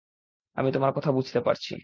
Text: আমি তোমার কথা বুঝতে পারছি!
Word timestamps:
আমি 0.57 0.69
তোমার 0.71 0.91
কথা 0.93 1.09
বুঝতে 1.11 1.39
পারছি! 1.39 1.73